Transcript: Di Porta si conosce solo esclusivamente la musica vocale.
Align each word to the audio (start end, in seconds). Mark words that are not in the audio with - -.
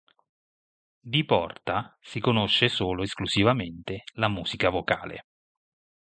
Di 0.99 1.23
Porta 1.25 1.95
si 2.01 2.19
conosce 2.19 2.69
solo 2.69 3.03
esclusivamente 3.03 4.05
la 4.13 4.29
musica 4.29 4.69
vocale. 4.71 5.27